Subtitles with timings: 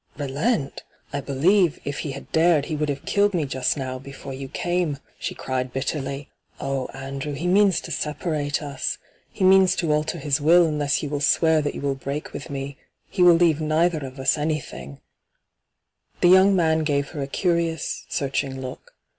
[0.13, 0.81] * Relent?
[1.13, 4.49] I believe, if he had dared, he would have killed me just now before you
[4.49, 6.27] hyGoogIc 12 ENTRAPPED came I* she cried bitteriy.'
[6.59, 11.03] Oh, Andrew, he means to separate us I He means to alter his will unlera
[11.03, 12.77] you will swear that you will break with me.
[13.11, 14.97] He will leave neither of us any thing r
[16.21, 18.95] The young man gave her a curious, search ing look.